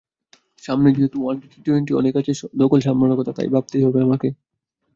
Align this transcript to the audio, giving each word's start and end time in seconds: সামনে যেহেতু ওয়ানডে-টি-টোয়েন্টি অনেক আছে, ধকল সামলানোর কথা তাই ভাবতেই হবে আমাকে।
সামনে 0.63 0.89
যেহেতু 0.91 1.17
ওয়ানডে-টি-টোয়েন্টি 1.21 1.91
অনেক 1.93 2.13
আছে, 2.15 2.31
ধকল 2.59 2.79
সামলানোর 2.79 3.19
কথা 3.19 3.31
তাই 3.33 3.49
ভাবতেই 3.53 3.83
হবে 3.83 3.99
আমাকে। 4.01 4.27